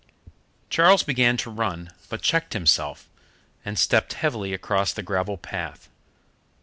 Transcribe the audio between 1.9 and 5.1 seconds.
but checked himself, and stepped heavily across the